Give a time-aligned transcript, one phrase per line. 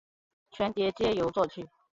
[0.49, 1.69] 全碟皆由作曲。